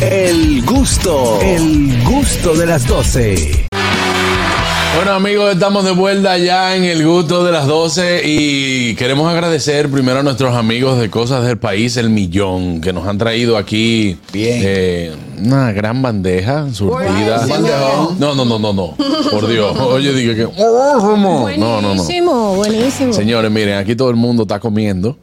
[0.00, 3.66] El gusto, el gusto de las 12.
[4.96, 9.88] Bueno amigos, estamos de vuelta ya en el gusto de las 12 y queremos agradecer
[9.90, 14.16] primero a nuestros amigos de Cosas del País, el Millón, que nos han traído aquí
[14.32, 14.60] Bien.
[14.64, 15.12] eh,
[15.42, 17.46] una gran bandeja surtida.
[18.18, 18.96] No, no, no, no, no.
[19.30, 19.78] Por Dios.
[19.78, 20.42] Oye, dije que...
[20.44, 21.40] No, no, no.
[21.94, 23.12] Buenísimo, buenísimo.
[23.12, 25.16] Señores, miren, aquí todo el mundo está comiendo.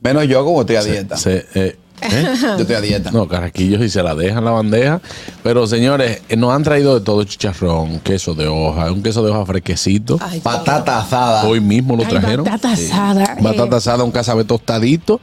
[0.00, 1.16] Menos yo como estoy a dieta.
[1.16, 1.76] Se- eh,
[2.10, 2.34] ¿eh?
[2.40, 3.10] Yo estoy a dieta.
[3.10, 5.00] No, carraquillos y se la dejan la bandeja.
[5.42, 9.30] Pero señores, eh, nos han traído de todo chicharrón, queso de hoja, un queso de
[9.30, 10.18] hoja fresquecito.
[10.20, 11.44] Ay, Patata asada.
[11.44, 12.44] Hoy mismo lo ay, trajeron.
[12.44, 13.36] batata asada.
[13.40, 15.20] Batata eh, asada, un cazabe tostadito.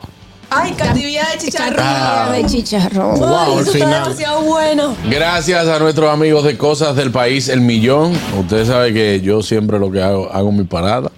[0.53, 1.75] Ay, catividad de chicharrón.
[1.77, 3.23] carne de chicharrón.
[3.23, 4.95] Ay, al eso está demasiado bueno.
[5.09, 8.11] Gracias a nuestros amigos de Cosas del País, el millón.
[8.37, 11.09] Usted sabe que yo siempre lo que hago, hago mi parada.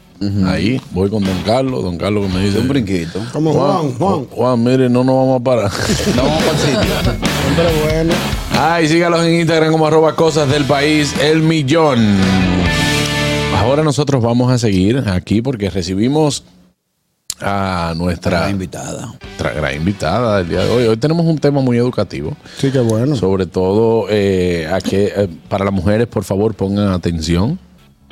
[0.48, 1.84] Ahí, voy con Don Carlos.
[1.84, 2.60] Don Carlos que me dice.
[2.60, 3.20] Un brinquito.
[3.32, 4.26] Como Juan, Juan.
[4.26, 5.72] Juan, mire, no nos vamos a parar.
[6.16, 6.96] No vamos para el sitio.
[7.48, 8.14] Hombre bueno.
[8.58, 12.00] Ay, sígalos en Instagram como arroba cosas del país, el millón.
[13.58, 16.44] Ahora nosotros vamos a seguir aquí porque recibimos
[17.42, 19.16] a nuestra La invitada.
[19.22, 20.88] nuestra gran invitada del día de hoy.
[20.88, 22.36] Hoy tenemos un tema muy educativo.
[22.58, 23.16] Sí, qué bueno.
[23.16, 27.60] Sobre todo eh, a que eh, para las mujeres, por favor, pongan atención.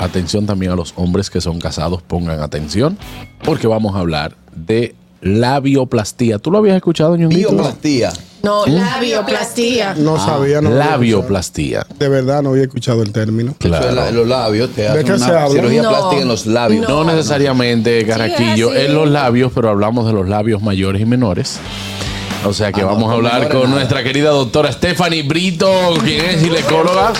[0.01, 2.97] Atención también a los hombres que son casados, pongan atención.
[3.43, 6.39] Porque vamos a hablar de labioplastía.
[6.39, 7.49] ¿Tú lo habías escuchado, Ñonguito?
[7.51, 8.11] Bioplastía.
[8.41, 9.93] No, La bioplastía.
[9.95, 11.85] No sabía, no Labioplastía.
[11.99, 13.53] De verdad, no había escuchado el término.
[13.59, 14.71] La- los labios.
[14.71, 15.49] Te hacen qué se una habla?
[15.61, 15.89] cirugía No.
[15.89, 16.89] plástica en los labios.
[16.89, 18.79] No necesariamente, Carraquillo, así.
[18.79, 21.59] en los labios, pero hablamos de los labios mayores y menores.
[22.45, 23.75] O sea que Ah, vamos a hablar con nada.
[23.75, 25.69] nuestra querida doctora Stephanie Brito,
[26.03, 27.13] quien es ginecóloga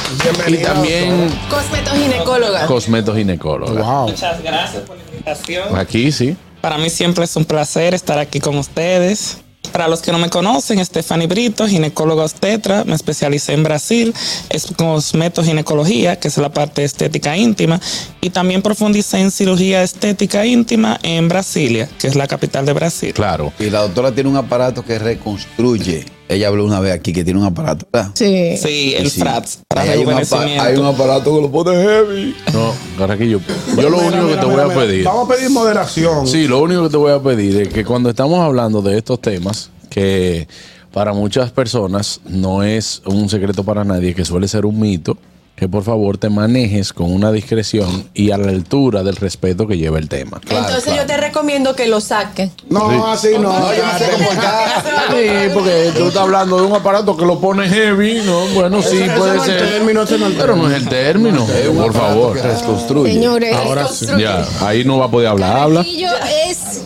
[0.47, 2.65] y también Cosmetoginecóloga.
[2.65, 3.81] cosmetoginecóloga.
[3.83, 4.07] Wow.
[4.09, 5.75] Muchas gracias por la invitación.
[5.77, 6.35] Aquí sí.
[6.59, 9.37] Para mí siempre es un placer estar aquí con ustedes.
[9.71, 14.13] Para los que no me conocen, Stephanie Brito, ginecóloga obstetra, me especialicé en Brasil,
[14.49, 17.79] es cosmetoginecología, que es la parte estética íntima,
[18.19, 23.13] y también profundicé en cirugía estética íntima en Brasilia, que es la capital de Brasil.
[23.13, 23.53] Claro.
[23.59, 26.05] Y la doctora tiene un aparato que reconstruye.
[26.31, 27.85] Ella habló una vez aquí que tiene un aparato.
[27.91, 28.11] ¿verdad?
[28.13, 28.55] Sí.
[28.55, 29.19] Sí, el Sí.
[29.19, 32.35] FRATS, para hay, un hay un aparato que lo pone heavy.
[32.53, 33.41] No, Carraquillo,
[33.75, 35.03] yo lo Mira, único que mira, te voy mira, a pedir.
[35.03, 36.25] Vamos a pedir moderación.
[36.27, 39.19] Sí, lo único que te voy a pedir es que cuando estamos hablando de estos
[39.19, 40.47] temas, que
[40.93, 45.17] para muchas personas no es un secreto para nadie, que suele ser un mito,
[45.55, 49.77] que por favor te manejes con una discreción y a la altura del respeto que
[49.77, 50.41] lleva el tema.
[50.49, 52.49] Entonces yo te recomiendo que lo saques.
[52.67, 53.59] No, así no.
[53.59, 54.83] No, yo no sé comportar.
[55.11, 58.45] Sí, porque tú estás hablando de un aparato que lo pone heavy, ¿no?
[58.55, 59.69] Bueno, sí, puede no es el ser.
[59.69, 62.35] término, ese no es el Pero no es el término, Es por favor.
[62.35, 63.13] que reconstruye.
[63.13, 64.07] Señores, Ahora sí.
[64.17, 65.81] Ya, ahí no va a poder hablar, habla.
[65.81, 66.81] Es,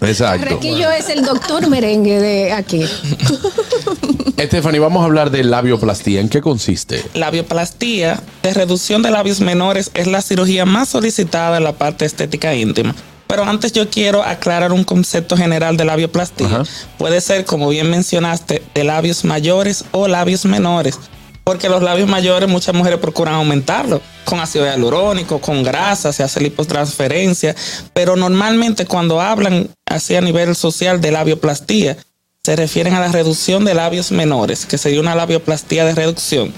[0.00, 0.46] Exacto.
[0.46, 2.84] Carraquillo es el doctor merengue de aquí.
[4.46, 6.20] Stephanie, vamos a hablar de labioplastía.
[6.20, 7.02] ¿En qué consiste?
[7.14, 12.04] La bioplastía de reducción de labios menores es la cirugía más solicitada en la parte
[12.04, 12.94] estética íntima.
[13.28, 16.46] Pero antes yo quiero aclarar un concepto general de la bioplastía.
[16.46, 16.64] Ajá.
[16.98, 20.98] Puede ser, como bien mencionaste, de labios mayores o labios menores.
[21.44, 26.40] Porque los labios mayores muchas mujeres procuran aumentarlo con ácido hialurónico, con grasa, se hace
[26.40, 27.56] lipotransferencia.
[27.92, 31.96] Pero normalmente cuando hablan así a nivel social de labioplastía,
[32.44, 36.52] se refieren a la reducción de labios menores, que sería una labioplastía de reducción.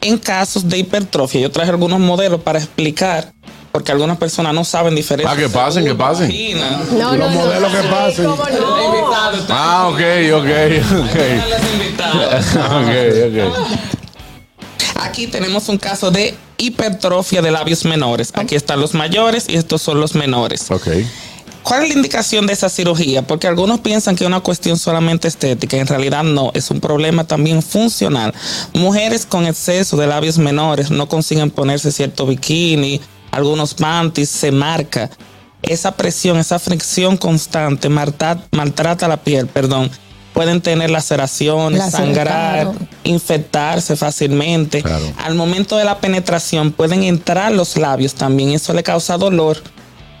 [0.00, 3.32] En casos de hipertrofia, yo traje algunos modelos para explicar,
[3.70, 5.32] porque algunas personas no saben diferencia.
[5.32, 6.32] Ah, que pasen, que pasen.
[6.98, 7.40] No, no, Los no.
[7.40, 8.26] modelos que pasen.
[9.48, 10.00] Ah, ok,
[10.34, 10.50] ok,
[11.02, 11.16] ok.
[12.66, 12.92] Ok,
[13.28, 13.76] ok.
[15.02, 18.32] Aquí tenemos un caso de hipertrofia de labios menores.
[18.34, 20.68] Aquí están los mayores y estos son los menores.
[20.70, 20.88] Ok.
[21.66, 23.22] ¿Cuál es la indicación de esa cirugía?
[23.22, 25.76] Porque algunos piensan que es una cuestión solamente estética.
[25.76, 28.32] En realidad no, es un problema también funcional.
[28.72, 33.00] Mujeres con exceso de labios menores no consiguen ponerse cierto bikini,
[33.32, 35.10] algunos panties, se marca.
[35.60, 39.90] Esa presión, esa fricción constante maltrata, maltrata la piel, perdón.
[40.34, 42.70] Pueden tener laceraciones, sangrar,
[43.02, 44.82] infectarse fácilmente.
[44.82, 45.12] Claro.
[45.18, 49.60] Al momento de la penetración pueden entrar los labios también, eso le causa dolor.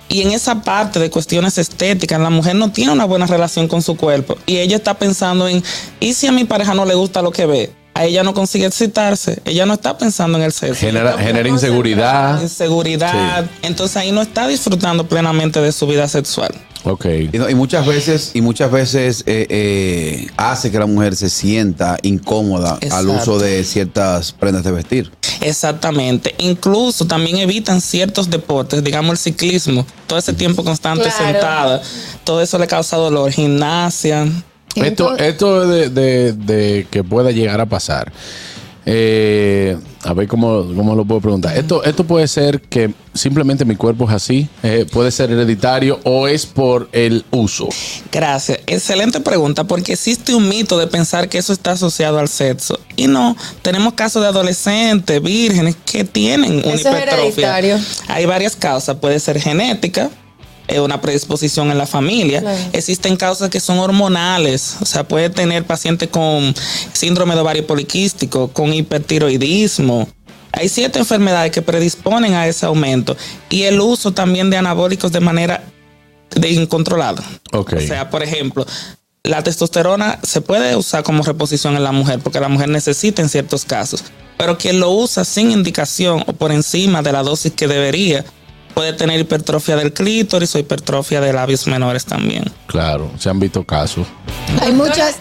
[0.08, 3.82] Y en esa parte de cuestiones estéticas, la mujer no tiene una buena relación con
[3.82, 4.36] su cuerpo.
[4.46, 5.62] Y ella está pensando en,
[6.00, 7.72] ¿y si a mi pareja no le gusta lo que ve?
[7.94, 9.40] A ella no consigue excitarse.
[9.44, 10.74] Ella no está pensando en el sexo.
[10.74, 12.40] Genera, genera inseguridad.
[12.42, 13.46] Inseguridad.
[13.62, 16.54] Entonces ahí no está disfrutando plenamente de su vida sexual.
[16.86, 17.06] Ok.
[17.32, 22.78] Y, muchas veces, y muchas veces eh, eh, hace que la mujer se sienta incómoda
[22.92, 25.10] al uso de ciertas prendas de vestir.
[25.48, 26.34] Exactamente.
[26.38, 31.24] Incluso también evitan ciertos deportes, digamos el ciclismo, todo ese tiempo constante Claro.
[31.32, 31.82] sentada,
[32.24, 33.30] todo eso le causa dolor.
[33.30, 34.26] Gimnasia,
[34.74, 38.12] Esto, esto de, de- de que pueda llegar a pasar.
[38.88, 41.56] Eh, a ver cómo, cómo lo puedo preguntar.
[41.58, 46.28] Esto, esto puede ser que simplemente mi cuerpo es así, eh, puede ser hereditario o
[46.28, 47.68] es por el uso.
[48.12, 48.60] Gracias.
[48.66, 52.78] Excelente pregunta, porque existe un mito de pensar que eso está asociado al sexo.
[52.94, 57.58] Y no, tenemos casos de adolescentes, vírgenes, que tienen una Eso es hipertrofia.
[57.58, 57.78] hereditario.
[58.08, 58.96] Hay varias causas.
[58.96, 60.10] Puede ser genética,
[60.82, 62.40] una predisposición en la familia.
[62.40, 62.58] Claro.
[62.72, 64.76] Existen causas que son hormonales.
[64.80, 66.54] O sea, puede tener pacientes con
[66.92, 70.08] síndrome de ovario poliquístico, con hipertiroidismo.
[70.52, 73.16] Hay siete enfermedades que predisponen a ese aumento.
[73.50, 75.62] Y el uso también de anabólicos de manera
[76.34, 77.22] de incontrolada.
[77.52, 78.66] O sea, por ejemplo,
[79.22, 83.28] la testosterona se puede usar como reposición en la mujer porque la mujer necesita en
[83.28, 84.04] ciertos casos.
[84.38, 88.24] Pero quien lo usa sin indicación o por encima de la dosis que debería
[88.76, 92.44] puede tener hipertrofia del clítoris o hipertrofia de labios menores también.
[92.66, 94.06] Claro, se han visto casos.
[94.60, 95.16] Hay muchas.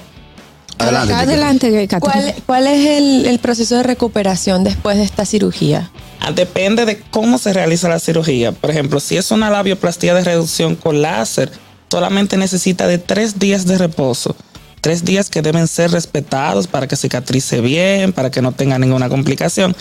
[0.78, 1.88] Adelante, Adelante.
[2.02, 5.90] ¿Cuál, cuál es el, el proceso de recuperación después de esta cirugía?
[6.20, 8.52] Ah, Depende de cómo se realiza la cirugía.
[8.52, 11.50] Por ejemplo, si es una labioplastía de reducción con láser,
[11.90, 14.36] solamente necesita de tres días de reposo.
[14.82, 19.08] Tres días que deben ser respetados para que cicatrice bien, para que no tenga ninguna
[19.08, 19.74] complicación.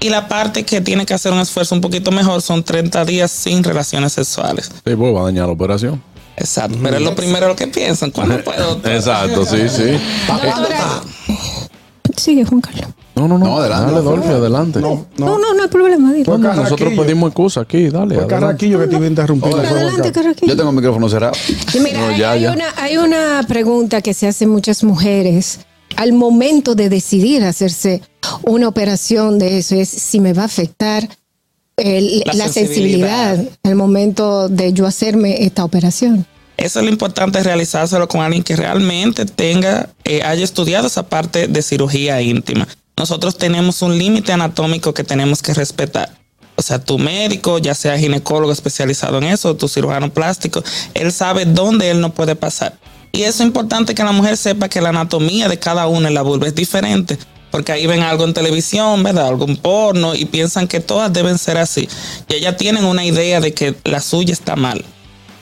[0.00, 3.30] Y la parte que tiene que hacer un esfuerzo un poquito mejor son 30 días
[3.30, 4.66] sin relaciones sexuales.
[4.84, 6.02] Sí, pues va a dañar la operación.
[6.36, 6.76] Exacto.
[6.82, 8.10] Pero es lo primero lo que piensan.
[8.10, 8.78] ¿Cuándo puedo?
[8.84, 9.98] Exacto, sí, sí.
[12.16, 12.86] Sigue, Juan Carlos.
[13.14, 13.44] No, no, no.
[13.46, 13.92] No, adelante.
[13.92, 14.80] Dale, Dolphy, adelante.
[14.80, 15.38] No, No, no.
[15.38, 16.12] no, no hay problema.
[16.26, 18.14] No, nosotros pedimos excusa aquí, dale.
[18.14, 18.26] Fue.
[18.26, 19.54] Carraquillo que te iba a interrumpir.
[19.54, 20.12] Adelante.
[20.12, 20.48] Carraquillo.
[20.52, 21.32] Yo tengo el micrófono cerrado.
[21.74, 22.52] Y mira, No, hay, ya, hay ya.
[22.52, 25.60] Una, hay una pregunta que se hacen muchas mujeres
[25.96, 28.02] al momento de decidir hacerse
[28.42, 31.08] una operación de eso, es si me va a afectar
[31.76, 33.34] el- La la, sensibilidad.
[33.36, 36.26] sensibilidad al momento de yo hacerme esta operación.
[36.56, 41.48] Eso es lo importante, realizárselo con alguien que realmente tenga, eh, haya estudiado esa parte
[41.48, 42.66] de cirugía íntima.
[42.96, 46.16] Nosotros tenemos un límite anatómico que tenemos que respetar.
[46.58, 51.44] O sea, tu médico, ya sea ginecólogo especializado en eso, tu cirujano plástico, él sabe
[51.44, 52.78] dónde él no puede pasar.
[53.12, 56.14] Y eso es importante que la mujer sepa que la anatomía de cada una en
[56.14, 57.18] la vulva es diferente.
[57.56, 59.28] Porque ahí ven algo en televisión, ¿verdad?
[59.28, 61.88] Algún porno y piensan que todas deben ser así.
[62.28, 64.84] Y ellas tienen una idea de que la suya está mal.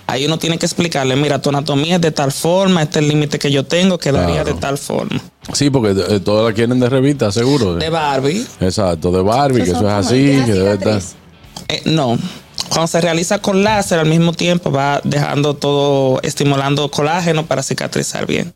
[0.07, 3.09] Ahí uno tiene que explicarle, mira, tu anatomía es de tal forma, este es el
[3.09, 4.55] límite que yo tengo, quedaría Claro.
[4.55, 5.21] de tal forma.
[5.53, 7.75] Sí, porque eh, todas la quieren de revista, seguro.
[7.75, 11.03] De Barbie, Exacto, de Barbie, que eso es así, que debe estar.
[11.67, 12.17] eh, no.
[12.69, 18.25] Cuando se realiza con láser, al mismo tiempo va dejando todo, estimulando colágeno para cicatrizar
[18.25, 18.55] bien.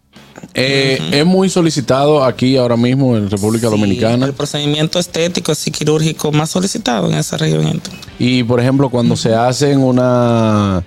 [0.55, 4.27] Eh, Es muy solicitado aquí ahora mismo en República Sí, Dominicana.
[4.27, 7.81] el procedimiento estético y quirúrgico más solicitado en esa región.
[8.19, 10.83] Y por ejemplo, cuando se hacen una,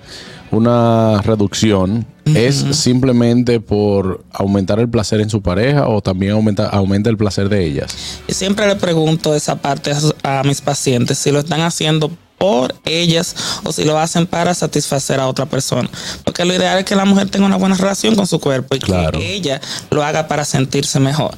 [0.52, 7.10] una reducción, ¿es simplemente por aumentar el placer en su pareja o también aumenta, aumenta
[7.10, 7.96] el placer de ellas?
[8.28, 9.92] Y siempre le pregunto esa parte
[10.24, 12.12] a mis pacientes, si lo están haciendo
[12.42, 15.88] por ellas o si lo hacen para satisfacer a otra persona.
[16.26, 18.80] Porque lo ideal es que la mujer tenga una buena relación con su cuerpo y
[18.80, 19.20] Claro.
[19.20, 19.62] que ella
[19.92, 21.36] lo haga para sentirse mejor.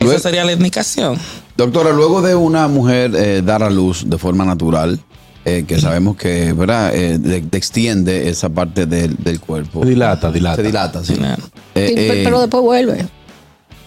[0.00, 1.18] Luego- Esa sería la indicación.
[1.58, 4.98] Doctora, luego de una mujer eh, dar a luz de forma natural,
[5.44, 6.94] eh, que sabemos que ¿verdad?
[6.94, 9.82] Eh, de- de extiende esa parte del, del cuerpo.
[9.82, 10.56] Se dilata, dilata.
[10.56, 11.14] Se dilata, sí.
[11.16, 11.42] Claro.
[11.74, 13.06] Eh, pero, eh, pero después vuelve.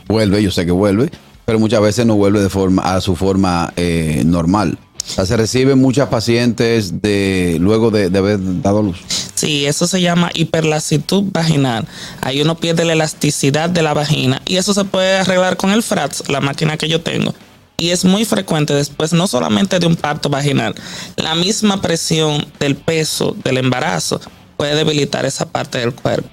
[0.07, 1.09] vuelve, yo sé que vuelve,
[1.45, 4.77] pero muchas veces no vuelve de forma a su forma eh, normal.
[5.05, 8.97] Se reciben muchas pacientes de luego de, de haber dado luz.
[9.33, 11.87] Sí, eso se llama hiperlasitud vaginal.
[12.21, 15.81] Ahí uno pierde la elasticidad de la vagina y eso se puede arreglar con el
[15.81, 17.33] FRATS, la máquina que yo tengo.
[17.77, 20.75] Y es muy frecuente después, no solamente de un parto vaginal,
[21.15, 24.19] la misma presión del peso del embarazo
[24.57, 26.27] puede debilitar esa parte del cuerpo.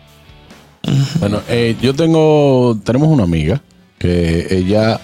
[1.21, 3.63] Bueno, eh, yo tengo, tenemos una amiga
[3.99, 5.01] que ella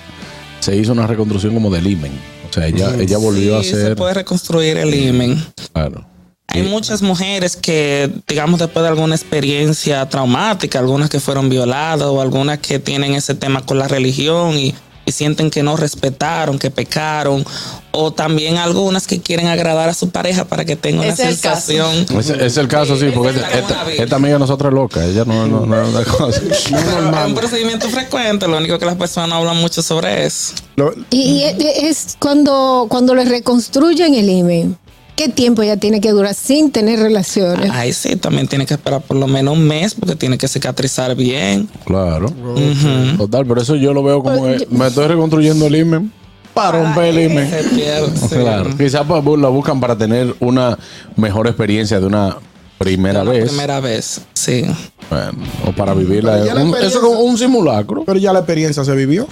[0.59, 2.12] se hizo una reconstrucción como del imen.
[2.52, 5.42] O sea, ella, ella volvió a Sí, se puede reconstruir el imen.
[5.73, 6.06] Claro.
[6.49, 12.21] Hay muchas mujeres que, digamos, después de alguna experiencia traumática, algunas que fueron violadas o
[12.21, 14.75] algunas que tienen ese tema con la religión y,
[15.12, 17.45] sienten que no respetaron, que pecaron,
[17.90, 21.28] o también algunas que quieren agradar a su pareja para que tenga una Ese es
[21.37, 21.66] el caso.
[21.66, 22.19] sensación.
[22.19, 24.02] Ese es el caso, sí, porque es esta, vida.
[24.02, 25.04] esta amiga de nosotros es loca.
[25.04, 26.40] Ella no, no, no es una cosa.
[26.50, 26.71] Es
[27.26, 30.54] un procedimiento frecuente, lo único que las personas hablan mucho sobre eso.
[30.76, 31.57] Lo- Y, y es,
[32.09, 34.78] es cuando, cuando le reconstruyen el imen.
[35.23, 37.71] ¿Qué tiempo ya tiene que durar sin tener relaciones?
[37.71, 41.14] Ahí sí, también tiene que esperar por lo menos un mes porque tiene que cicatrizar
[41.14, 41.69] bien.
[41.85, 42.29] Claro.
[43.19, 46.12] Total, pero eso yo lo veo como que me estoy reconstruyendo el imen
[46.52, 48.35] para pierde, sí.
[48.35, 48.76] Claro.
[48.76, 50.76] Quizás pues, la buscan para tener una
[51.14, 52.38] mejor experiencia de una
[52.79, 53.49] primera vez.
[53.49, 54.64] primera vez, sí.
[55.09, 55.38] Bueno,
[55.69, 56.38] o para vivirla.
[56.57, 58.02] Un- eso es como un simulacro.
[58.05, 59.29] Pero ya la experiencia se vivió.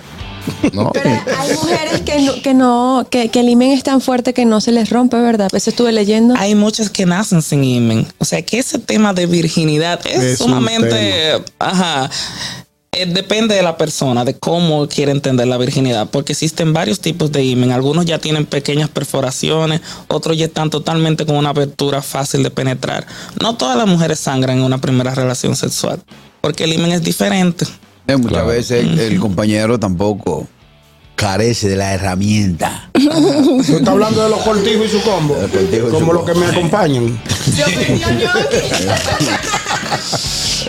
[0.72, 0.90] ¿No?
[0.92, 4.44] Pero hay mujeres que no, que no, que, que el imen es tan fuerte que
[4.44, 5.48] no se les rompe, ¿verdad?
[5.52, 6.34] Eso estuve leyendo.
[6.36, 8.06] Hay muchas que nacen sin imen.
[8.18, 12.10] O sea que ese tema de virginidad es, sumamente, ajá,
[12.92, 17.30] eh, depende de la persona, de cómo quiere entender la virginidad, porque existen varios tipos
[17.30, 17.70] de imen.
[17.70, 23.06] Algunos ya tienen pequeñas perforaciones, otros ya están totalmente con una abertura fácil de penetrar.
[23.40, 26.02] No todas las mujeres sangran en una primera relación sexual,
[26.40, 27.64] porque el imen es diferente.
[28.06, 30.46] Eh, muchas veces el, el compañero tampoco
[31.20, 32.88] carece de la herramienta.
[32.94, 35.36] Tú estás hablando de los cortijos y su combo.
[35.70, 37.20] Y Como los que me acompañan.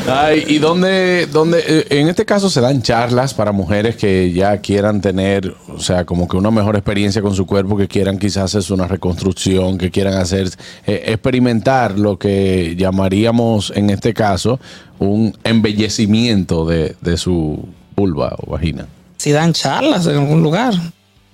[0.07, 4.57] Ay, ¿Y dónde, dónde, eh, en este caso se dan charlas para mujeres que ya
[4.57, 8.53] quieran tener, o sea, como que una mejor experiencia con su cuerpo, que quieran quizás
[8.55, 10.49] hacer una reconstrucción, que quieran hacer,
[10.85, 14.59] eh, experimentar lo que llamaríamos en este caso
[14.99, 18.87] un embellecimiento de, de su vulva o vagina?
[19.21, 20.73] Si dan charlas en algún lugar,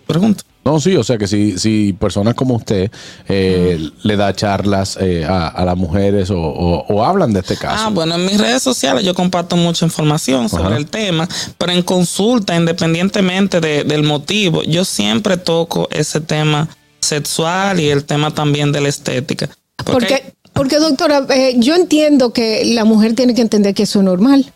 [0.06, 0.44] pregunto.
[0.66, 2.92] No, sí, o sea que si, si personas como usted
[3.30, 7.56] eh, le da charlas eh, a, a las mujeres o, o- o hablan de este
[7.56, 7.86] caso.
[7.88, 10.76] Ah, bueno, en mis redes sociales yo comparto mucha información sobre Ajá.
[10.78, 11.26] el tema,
[11.58, 16.68] pero en consulta, independientemente de- del motivo, yo siempre toco ese tema
[17.00, 19.48] sexual y el tema también de la estética.
[19.86, 24.06] Porque, porque doctora, eh, yo entiendo que la mujer tiene que entender que eso es
[24.06, 24.52] normal.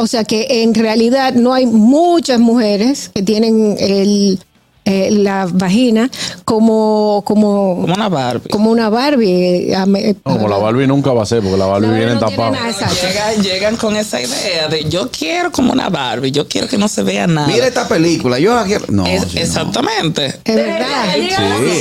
[0.00, 4.38] O sea que en realidad no hay muchas mujeres que tienen el,
[4.84, 6.10] eh, la vagina
[6.44, 8.48] como, como, como una Barbie.
[8.48, 9.72] como una Barbie.
[9.72, 12.20] eh, No, como la Barbie nunca va a ser, porque la Barbie La viene no
[12.20, 12.56] tapada.
[12.58, 16.88] Llegan, llegan con esa idea de yo quiero como una Barbie, yo quiero que no
[16.88, 17.46] se vea nada.
[17.48, 18.74] Mira esta película, yo aquí.
[18.88, 19.40] No, Es- sí, no.
[19.42, 20.26] exactamente.
[20.44, 21.04] Es verdad.
[21.14, 21.28] Sí.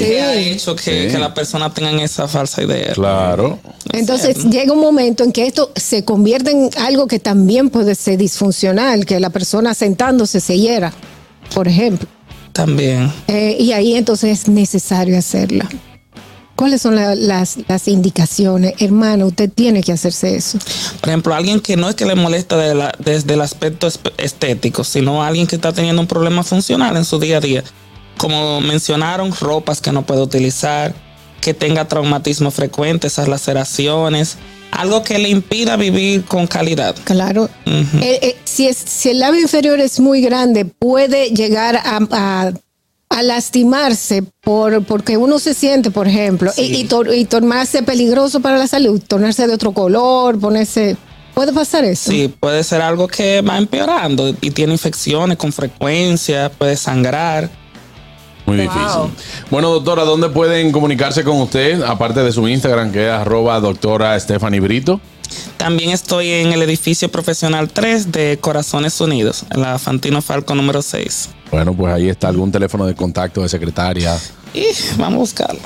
[0.06, 1.12] Que ha hecho que, Sí.
[1.12, 2.94] que la persona tengan esa falsa idea.
[2.94, 3.60] Claro.
[3.94, 8.18] Entonces llega un momento en que esto se convierte en algo que también puede ser
[8.18, 10.94] disfuncional, que la persona sentándose se hiera,
[11.56, 12.08] por ejemplo.
[12.66, 13.10] También.
[13.28, 15.68] Eh, y ahí entonces es necesario hacerla.
[16.58, 18.74] ¿Cuáles son la- las, las indicaciones?
[18.80, 20.58] Hermano, usted tiene que hacerse eso.
[21.00, 23.88] Por ejemplo, alguien que no es que le molesta de la- desde el aspecto
[24.18, 27.64] estético, sino alguien que está teniendo un problema funcional en su día a día.
[28.18, 30.94] Como mencionaron, ropas que no puede utilizar,
[31.40, 34.38] que tenga traumatismo frecuente, esas laceraciones,
[34.80, 36.96] algo que le impida vivir con calidad.
[37.04, 37.50] Claro.
[37.66, 42.54] Eh, eh, si, es, si el labio inferior es muy grande, puede llegar a, a-
[43.12, 48.40] a lastimarse por, porque uno se siente, por ejemplo, y, y, tor- y tornarse peligroso
[48.40, 50.96] para la salud, tornarse de otro color, ponerse...
[51.34, 52.12] ¿Puede pasar eso?
[52.12, 57.50] Sí, puede ser algo que va empeorando y tiene infecciones con frecuencia, puede sangrar.
[58.50, 59.12] Muy difícil.
[59.52, 61.82] Bueno, doctora, ¿dónde pueden comunicarse con usted?
[61.84, 65.00] Aparte de su Instagram, que es arroba doctora Stephanie Brito.
[65.58, 70.82] También estoy en el edificio profesional 3 de Corazones Unidos, en la Fantino Falco número
[70.82, 71.30] 6.
[71.52, 74.18] Bueno, pues ahí está algún teléfono de contacto de secretaria.
[74.54, 74.66] Y
[74.98, 75.60] vamos a buscarlo.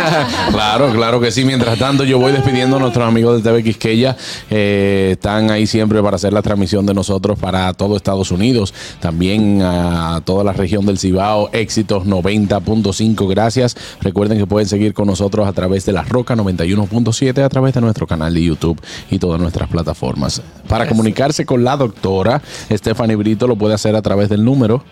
[0.50, 1.44] claro, claro que sí.
[1.44, 4.16] Mientras tanto, yo voy despidiendo a nuestros amigos de TV Quisqueya.
[4.50, 8.72] Eh, están ahí siempre para hacer la transmisión de nosotros para todo Estados Unidos.
[9.00, 11.50] También a toda la región del Cibao.
[11.52, 13.28] Éxitos 90.5.
[13.28, 13.76] Gracias.
[14.00, 17.80] Recuerden que pueden seguir con nosotros a través de la Roca 91.7, a través de
[17.82, 18.80] nuestro canal de YouTube
[19.10, 20.40] y todas nuestras plataformas.
[20.66, 24.82] Para comunicarse con la doctora Stephanie Brito, lo puede hacer a través del número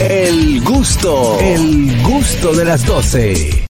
[0.00, 3.50] El gusto, el gusto de las 12.